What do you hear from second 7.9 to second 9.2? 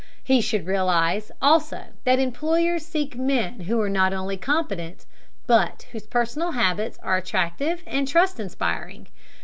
trust inspiring.